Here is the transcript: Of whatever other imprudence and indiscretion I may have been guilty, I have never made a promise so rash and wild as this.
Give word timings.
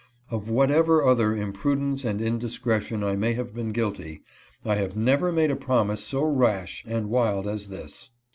Of 0.31 0.49
whatever 0.49 1.05
other 1.05 1.35
imprudence 1.37 2.03
and 2.05 2.23
indiscretion 2.23 3.03
I 3.03 3.15
may 3.15 3.33
have 3.33 3.53
been 3.53 3.71
guilty, 3.71 4.23
I 4.65 4.73
have 4.73 4.97
never 4.97 5.31
made 5.31 5.51
a 5.51 5.55
promise 5.55 6.03
so 6.03 6.23
rash 6.23 6.83
and 6.87 7.07
wild 7.11 7.45
as 7.47 7.67
this. 7.67 8.09